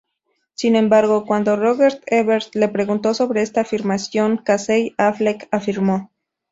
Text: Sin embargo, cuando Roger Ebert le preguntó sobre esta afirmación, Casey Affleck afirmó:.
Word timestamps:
Sin 0.55 0.75
embargo, 0.75 1.27
cuando 1.27 1.57
Roger 1.57 2.01
Ebert 2.07 2.55
le 2.55 2.67
preguntó 2.69 3.13
sobre 3.13 3.43
esta 3.43 3.61
afirmación, 3.61 4.37
Casey 4.37 4.95
Affleck 4.97 5.47
afirmó:. 5.51 6.09